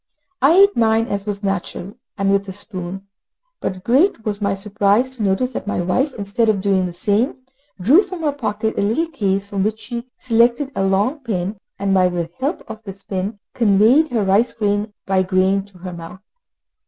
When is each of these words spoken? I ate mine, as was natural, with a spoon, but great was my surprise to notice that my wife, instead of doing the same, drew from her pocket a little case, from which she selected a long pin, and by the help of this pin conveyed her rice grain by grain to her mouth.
I 0.41 0.53
ate 0.53 0.75
mine, 0.75 1.05
as 1.09 1.27
was 1.27 1.43
natural, 1.43 1.93
with 2.17 2.47
a 2.47 2.51
spoon, 2.51 3.05
but 3.59 3.83
great 3.83 4.25
was 4.25 4.41
my 4.41 4.55
surprise 4.55 5.11
to 5.11 5.21
notice 5.21 5.53
that 5.53 5.67
my 5.67 5.79
wife, 5.79 6.15
instead 6.15 6.49
of 6.49 6.59
doing 6.59 6.87
the 6.87 6.91
same, 6.91 7.43
drew 7.79 8.01
from 8.01 8.23
her 8.23 8.31
pocket 8.31 8.79
a 8.79 8.81
little 8.81 9.05
case, 9.05 9.45
from 9.45 9.61
which 9.61 9.79
she 9.79 10.07
selected 10.17 10.71
a 10.73 10.83
long 10.83 11.19
pin, 11.19 11.59
and 11.77 11.93
by 11.93 12.09
the 12.09 12.31
help 12.39 12.63
of 12.67 12.81
this 12.81 13.03
pin 13.03 13.37
conveyed 13.53 14.07
her 14.07 14.23
rice 14.25 14.53
grain 14.53 14.91
by 15.05 15.21
grain 15.21 15.65
to 15.65 15.77
her 15.77 15.93
mouth. 15.93 16.21